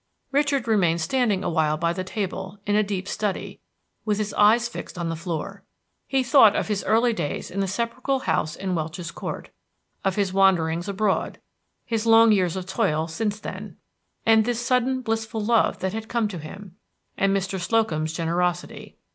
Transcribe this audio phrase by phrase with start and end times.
[0.31, 3.59] Richard remained standing awhile by the table, in a deep study,
[4.03, 5.63] with his eyes fixed on the floor.
[6.07, 9.51] He thought of his early days in the sepulchral house in Welch's Court,
[10.03, 11.39] of his wanderings abroad,
[11.85, 13.77] his long years of toil since then,
[14.25, 16.77] and this sudden blissful love that had come to him,
[17.15, 17.59] and Mr.
[17.59, 18.97] Slocum's generosity.